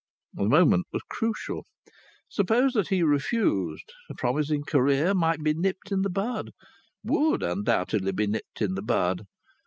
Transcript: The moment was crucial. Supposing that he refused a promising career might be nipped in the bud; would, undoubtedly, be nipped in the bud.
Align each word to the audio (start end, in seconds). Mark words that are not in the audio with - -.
The 0.33 0.45
moment 0.49 0.87
was 0.91 1.03
crucial. 1.11 1.63
Supposing 2.27 2.79
that 2.79 2.87
he 2.87 3.03
refused 3.03 3.93
a 4.09 4.15
promising 4.15 4.63
career 4.63 5.13
might 5.13 5.43
be 5.43 5.53
nipped 5.53 5.91
in 5.91 6.01
the 6.01 6.09
bud; 6.09 6.49
would, 7.03 7.43
undoubtedly, 7.43 8.11
be 8.11 8.25
nipped 8.25 8.63
in 8.63 8.73
the 8.73 8.81
bud. 8.81 9.27